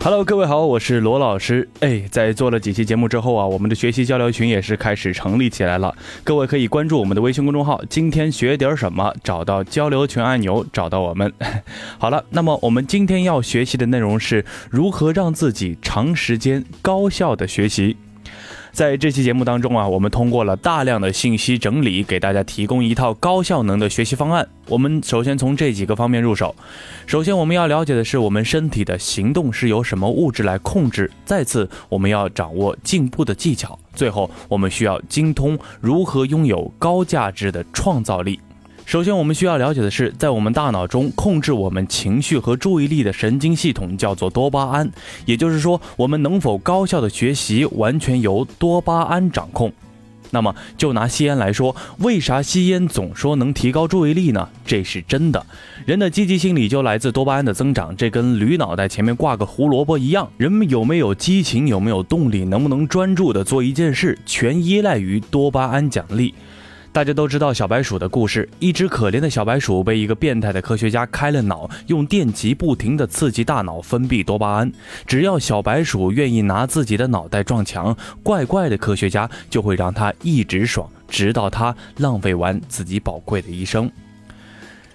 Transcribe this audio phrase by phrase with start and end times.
[0.00, 1.68] Hello，各位好，我是罗老师。
[1.80, 5.94] 哎，在做了几期节目之后啊，我们的学习交流群也是开始成立起来了。
[6.22, 11.30] 各位可以关注我们的微信公众号“今天学点什么”，找到交流群按钮，找到我们。
[11.98, 17.96] 好了，那么我们今天要学习的内容是如何让自己长时间高效的学习。
[18.78, 24.48] 在这期节目当中啊，我们通过了大量的信息整理，给大家提供一套高效能的学习方案。
[24.68, 26.54] 我们首先从这几个方面入手。
[27.04, 38.38] 首先，我们要了解的是我们身体的行动是由什么物质来控制；再次，我们要掌握进步的技巧；最后，我们需要精通如何拥有高价值的创造力。
[38.88, 44.90] 首先，我们需要了解的是，在我们大脑中控制我们情绪和注意力的神经系统叫做多巴胺。
[45.26, 49.70] 也就是说，我们能否高效的学习，完全由多巴胺掌控。
[50.30, 54.48] 那么，就拿吸烟来说，为啥吸烟总说能提高注意力呢？
[54.64, 55.44] 这是真的。
[55.84, 60.26] 人的积极心理就来自多巴胺的增长，这跟驴脑袋前面挂个胡萝卜一样。
[60.38, 66.32] 人们有没有激情，有没有动力，能不能专注的做一件事，全依赖于多巴胺奖励。
[66.98, 68.48] 大家都知道小白鼠的故事。
[68.58, 74.72] 一只可怜的小白鼠被一个变态的科学家开了脑，用电极不停地刺激大脑分泌多巴胺。
[75.06, 83.88] 只要小白鼠愿意拿自己的脑袋撞墙，怪怪的科学家就会让它一直爽，直到它浪费完自己宝贵的一生。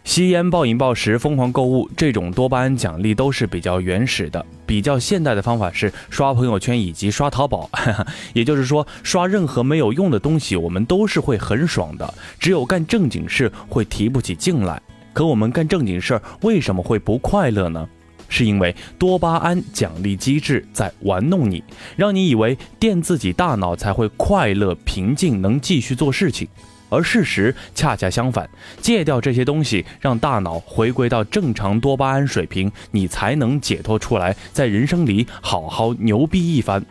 [0.04, 4.46] 吸烟、暴饮暴食、疯狂购物，这种多巴胺奖励都是比较原始的。
[4.66, 7.70] 比较现代的方法是刷朋友圈以及刷淘宝，
[8.34, 12.14] 也就是说，刷任何没有用的东西，我们都是会很爽的。
[12.38, 14.82] 只有干正经事会提不起劲来。
[15.14, 17.88] 可我们干正经事儿为什么会不快乐呢？
[18.28, 21.64] 是因为多巴胺奖励机制在玩弄你，
[21.96, 26.48] 让你以为电自己大脑才会快乐、平静，能继续做事情。
[26.94, 28.48] 而事实恰恰相反，
[28.80, 36.86] 戒掉这些东西，让大脑回归到正常多巴胺水平，你才能解脱出来，在人生里好好牛逼一番。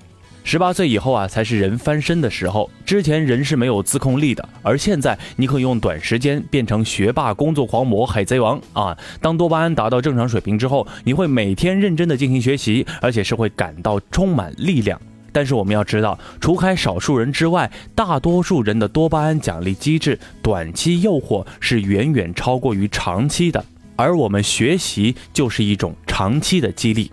[0.45, 2.69] 十八岁以后啊，才是人翻身的时候。
[2.85, 8.99] 之前人是没有自控力的，而现在你可以用短时间变成学霸、工作狂魔、海贼王啊！
[9.21, 15.01] 当多巴胺达到正常水平之后，你会每天认真的进行学习，而且是会感到充满力量。
[15.33, 23.65] 但是我们要知道，除开少数人之外，大多数人的多巴胺奖励机制短期诱惑是远远超过于长期的。
[23.97, 27.11] 而我们学习就是一种长期的激励。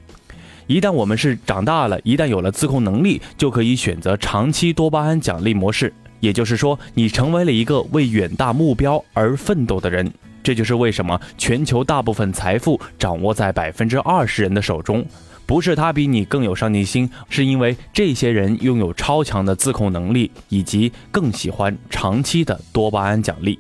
[0.68, 5.94] 一旦我们是长大了，一旦有了自控能力，就可以选择长期多巴胺奖励模式。
[6.20, 10.12] 也就是说，你成为了一个为远大目标而奋斗的人。
[10.44, 15.06] 这就是为什么全球大部分财富掌握在百分之二十人的手中。
[15.50, 23.58] 不是他比你更有上进心，是因为这些人拥有超强的自控能力，以及更喜欢长期的多巴胺奖励。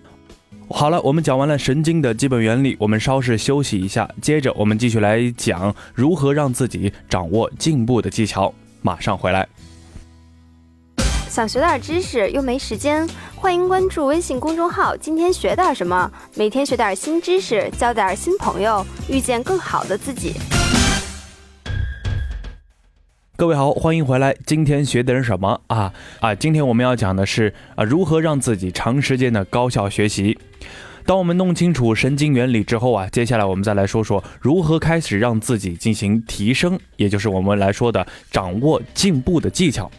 [0.69, 8.53] 好了，我们讲完了神经的基本原理，我们稍事休息一下，接着我们继续来讲如何让自己掌握进步的技巧。
[8.83, 9.47] 马上回来。
[11.27, 20.35] 想学点知识又没时间，欢迎关注微信公众号“今天学点什么”，每天学点新知识，交点新朋友，遇见更好的自己。
[23.39, 24.35] 各位好，欢迎回来。
[24.45, 25.93] 今天学点什么啊？
[26.19, 30.37] 啊，今天我们要讲的是啊，如何让自己长时间的高效学习。
[31.05, 39.89] 当我们弄清楚神经原理之后啊，接下来我们再来说说如何开始让自己进行提升，也就是我们来说的掌握进步的技巧。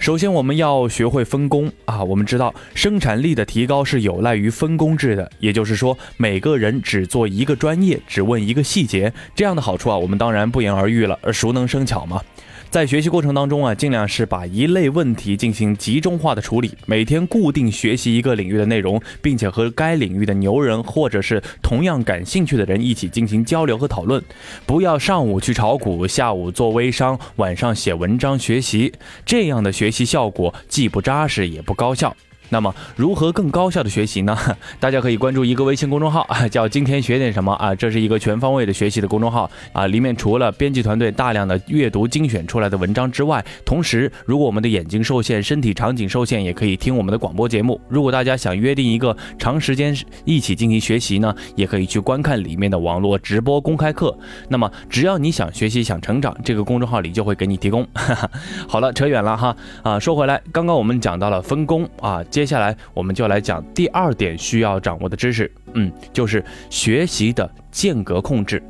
[0.00, 2.02] 首先，我们要学会分工啊。
[2.02, 11.18] 我们知道，生产力的提高是有赖于分工制的，也就是说，每个人只做一个专业，只问一个细节，这样的好处啊，我们当然不言而喻了。
[11.20, 12.22] 而熟能生巧嘛。
[12.70, 24.22] 在学习过程当中啊，尽量是把一类问题进行集中化的处理，每天固定学习一个领域的内容，并且和该领域的牛人或者是同样感兴趣的人一起进行交流和讨论。
[24.66, 28.92] 不要上午去炒股，下午做微商，晚上写文章学习，
[29.26, 32.16] 这样的学习效果既不扎实也不高效。
[32.50, 34.36] 那么，如何更高效的学习呢？
[34.78, 39.86] 大家可以关注一个微信公众号， 叫“今天学点什么”啊，这是一个全方位的学习的公众号啊。
[39.86, 47.80] 里面除了编辑团队大量的阅读精选出来的文章之外，同时，如果我们的眼睛受限、身体场景受限，也可以听我们的广播节目。
[47.88, 54.16] 如果大家想约定一个长时间一起进行学习呢，也可以去观看里面的网络直播公开课。
[54.48, 57.86] 那么，只要你想学习、想成长，这个公众号里就会给你提供。
[58.66, 62.20] 好了，扯远了哈啊，说回来，刚刚我们讲到了分工啊。
[62.40, 68.62] 接下来我们就来讲第二点需要掌握的知识，嗯，就是学习的间隔控制。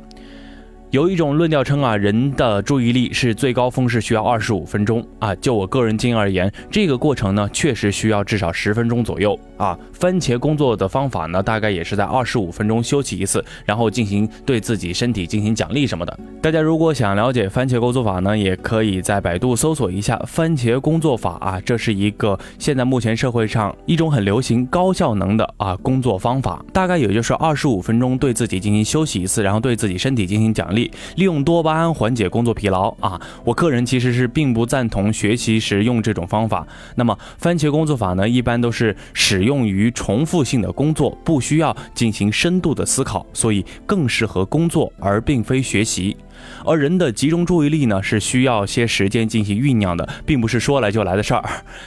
[0.91, 5.33] 有一种论调称啊，人的注意力是最高峰是需要二十五分钟啊。
[5.35, 9.77] 就我个人经验而言，这个过程呢，确实需要至少十分钟左右啊。
[9.93, 16.19] 番茄工作的方法呢，大概也是在二十五分钟休息一次，然后进行对自己身体进行奖励什么的。
[16.41, 26.61] 大家如果想了解番茄工作法呢，也可以在百度搜索一下番茄工作法啊，这是一个现在目前社会上一种很流行、高效能的啊工作方法。
[26.73, 30.80] 大概也就是二十五分钟对自己进行休息一次，然后对自己身体进行奖励。
[31.15, 33.19] 利用多巴胺缓解工作疲劳啊！
[33.43, 36.65] 我个人其实是并不赞同学习时用这种方法。
[36.95, 46.15] 那么番茄工作法呢，一般都是使用于重复性的工作，不需要进行深度的思考，所以更适合工作而并非学习。
[46.65, 51.43] 而人的集中注意力呢，是需要些时间进行酝酿的，并不是说来就来的事儿。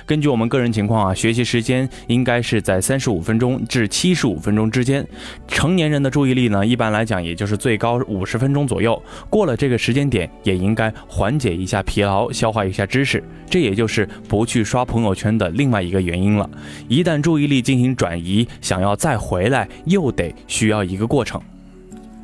[0.06, 5.06] 根据我们个人情况啊，学习时间应该是在三十五分钟至七十五分钟之间。
[5.46, 9.00] 成年人的注意力呢，一般来讲也就是最高五十分钟左右。
[9.30, 13.22] 过了这个时间点，也应该缓解一下疲劳，消化一下知识。
[13.48, 16.48] 这也就是不去刷朋友圈的另外一个原因了。
[16.88, 21.40] 一旦注意力进行转移，想要再回来，又得需要一个过程。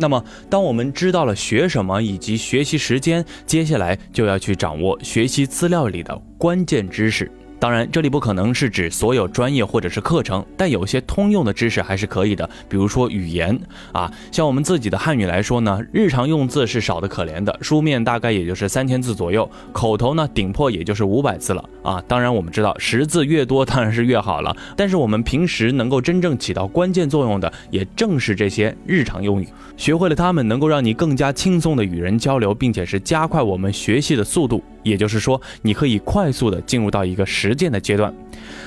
[0.00, 7.30] 那么，当我们知道了学什么以及学习时间，接下来就要去掌握学习资料里的关键知识。
[7.60, 12.48] 当然，这里不可能是指所有专业或者是课程，但有些通用的知识还是可以的。
[12.70, 13.56] 比如说语言
[13.92, 22.02] 啊，像我们自己的汉语来说呢，日常用字是少的可怜的，书面大概也就是三千字左右，口头呢顶破也就是五百字了啊。
[22.08, 29.46] 当然，我们知道识字越多当然是越好了，但是我们平时能够真正起到关键作用的，也正是这些日常用语。
[29.76, 34.64] 学会了它们，能够让你更加轻松的与人交流，并且是加快我们学习的速度。
[34.82, 38.12] 也就是说，你可以快速的进入到一个实践的阶段。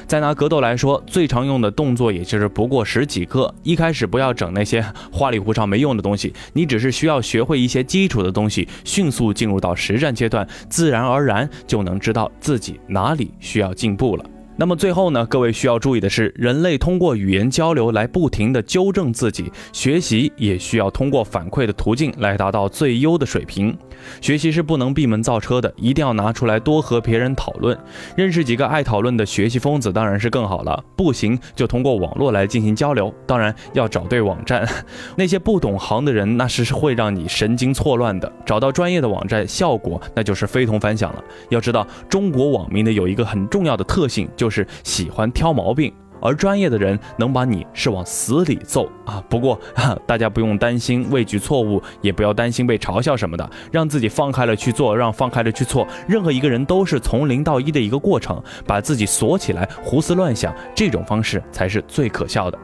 [0.05, 3.53] 再拿格斗来说，最常用的动作也就是不过十几个。
[3.63, 14.25] 一开始不要整那些花里胡哨没用的东西，你只是需要学会一些基础的东西，迅速进入到实战阶段，自然而然就能知道自己哪里需要进步了。
[14.55, 23.75] 那么最后呢，各位需要注意的是，人类通过语言交流来不停的纠正自己，学习也需要通过反馈的途径来达到最优的水平。
[24.21, 27.77] 学习是不能闭门造车的，一定要拿出来多和别人讨论，
[28.15, 30.83] 认识几个爱讨论的学习疯子当然是更好了。
[30.95, 34.67] 不行就通过网络来进行交流，当然要找对网站。
[35.17, 38.31] 那些不懂行的人，那是会让你神经错乱的。
[38.45, 41.23] 找到专业的网站，效果那就是非同凡响了。
[41.49, 45.93] 要知道，中国网民呢有一个很重要的特性，就是喜欢挑毛病。
[46.21, 49.23] 而专业的人能把你是往死里揍啊！
[49.29, 49.57] 不过
[50.05, 55.87] 大家不用担心畏惧错误，也不要担心被嘲笑什么的，让自己放开了去做，让放开了去错。
[56.07, 62.59] 任何一个人都是从零到一的一个过程，把自己锁起来胡思乱想，这种方式才是最可笑的。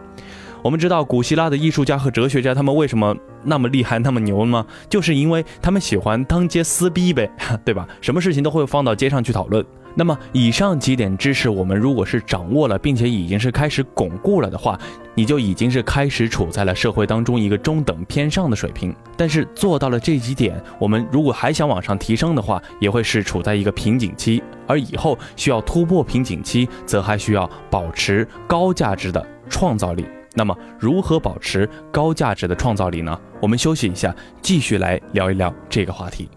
[0.61, 4.65] 我们知道古希腊的艺术家和哲学家，他们为什么那么厉害、那么牛吗？
[4.89, 7.29] 就是因为他们喜欢当街撕逼呗，
[7.63, 7.87] 对吧？
[8.01, 9.65] 什么事情都会放到街上去讨论。
[9.95, 14.79] 那么以上几点知识，我们如果是掌握了，并且已经是开始巩固了的话，
[15.13, 18.95] 你就已经是开始处在了社会当中一个中等偏上的水平。
[19.17, 24.41] 但是做到了这几点，我们如果还想往上提升的话，也会是处在一个瓶颈期。
[24.67, 30.05] 而以后需要突破瓶颈期，则还需要保持高价值的创造力。
[30.35, 33.19] 那么如何保持高价值的创造力呢？
[33.41, 36.29] 我们休息一下，继续来聊一聊这个话题。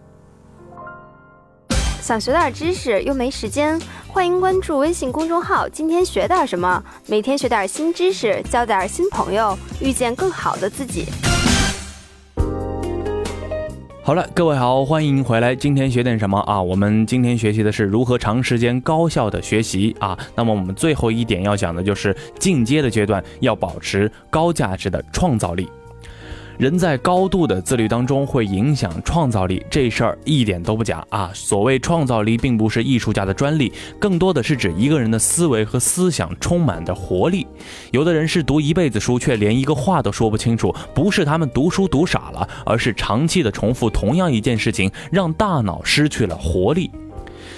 [2.02, 11.04] 想学点知识又没时间，欢迎关注微信公众号“今天学点什么”，每天学点新知识，交点新朋友，遇见更好的自己。
[14.02, 15.54] 好了，各位好，欢迎回来。
[15.54, 16.60] 今天学点什么啊？
[16.60, 20.19] 我们今天学习的是如何长时间高效的学习啊。
[20.34, 25.70] 那么我们最后一点要讲的就是进阶的阶段，要保持高价值的创造力。
[26.58, 31.30] 人在高度的自律当中会影响创造力，这事儿一点都不假啊！
[31.34, 37.46] 所谓创造力，并不是艺术家的专利，更多的是指一个人的思维和思想充满的活力。
[37.90, 46.90] 有的人是读一辈子书，却连一个话都说不清楚，不是他们读书读傻了，而是长期的重复同样一件事情，让大脑失去了活力。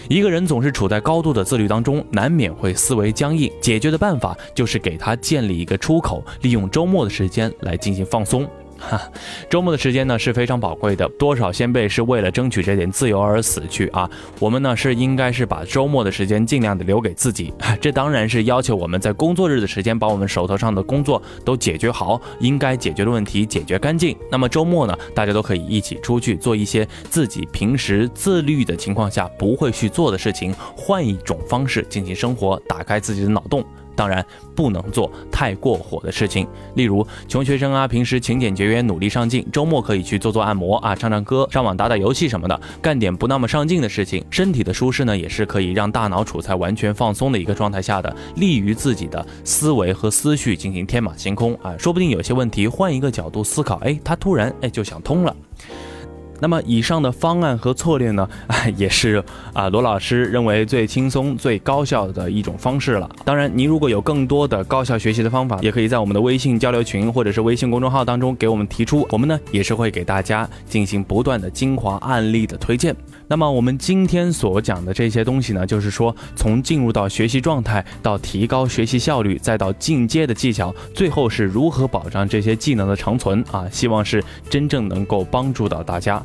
[0.08, 3.50] 一个人总是处在高度的自律当中，难免会思维僵硬。
[3.60, 8.48] 解决的办法就是给他建立一个出口，利用周末的时间来进行放松。
[8.88, 9.00] 哈，
[9.50, 14.08] 周末的时间呢是非常宝贵的，多少先辈是为了争取这点自由而死去啊！
[14.38, 24.16] 我们呢是应该是把周末的时间尽量的留给自己， 这当然是要求我们在工作日的时间把我们手头上的工作都解决好，应该解决的问题解决干净。
[24.30, 33.64] 那么周末呢，大家都可以一起出去做一些自己平时自律的情况下不会去做的事情，换一种方式进行生活，打开自己的脑洞。
[33.96, 34.24] 当然
[34.54, 44.24] 不能做太过火的事情，例如穷学生啊，平时勤俭节约，努力上进，周末可以去做做按摩啊，唱唱歌，上网打打游戏什么的，干点不那么上进的事情。
[44.30, 55.34] 身体的舒适呢，也是可以让大脑处在完全放松的一个状态下的，利于自己的思维和思绪进行天马行空啊，说不定有些问题换一个角度思考，哎，他突然哎就想通了。
[56.40, 58.28] 那么以上的方案和策略呢，
[58.76, 59.22] 也是
[59.52, 63.08] 啊罗老师认为最轻松、最高效的一种方式了。
[63.24, 72.94] 当然，您如果有更多的高效学习的方法，也可以在我们的微信交流群或者是微信公众号当中给我们提出，我们呢也是会给大家进行不断的精华案例的推荐。
[73.26, 83.66] 那么我们今天所讲的这些东西呢，就是说从进入到学习状态，到提高学习效率，再到进阶的技巧，最后是如何保障这些技能的长存啊？
[83.70, 86.23] 希望是真正能够帮助到大家。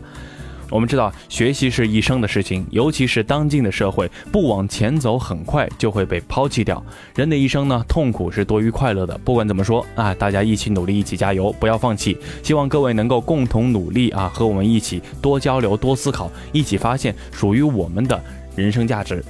[0.72, 6.84] 我们知道，学习是一生的事情，尤其是当今的社会，不往前走，很快就会被抛弃掉。
[7.15, 9.18] 人的一生呢，痛苦是多于快乐的。
[9.25, 12.15] 不管怎么说啊，大家一起努力，一起加油，不要放弃。
[12.44, 18.22] 希望各位能够共同努力啊，和我们一起多交流、多思考，一起发现属于我们的
[18.56, 19.25] 人生价值。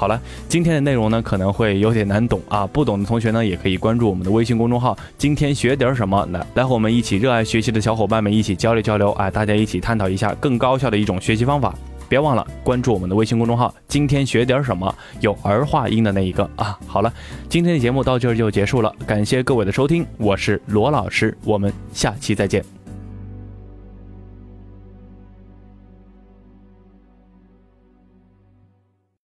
[0.00, 4.96] 好了，今天的内容呢可能会有点难懂啊， 不懂的同学呢也可以关注我们的微信公众号。
[5.18, 6.26] 今天学点什么？
[6.32, 11.74] 来，来和我们一起热爱学习的小伙伴们一起交流交流啊，大家一起探讨一下更高效的一种学习方法。
[12.08, 13.74] 别忘了关注我们的微信公众号。
[13.88, 14.92] 今天学点什么？
[15.20, 16.78] 有儿化音的那一个啊。
[16.86, 17.12] 好了，
[17.50, 22.79] 今天的节目到这儿就结束了，感谢各位的收听，我是罗老师，我们下期再见。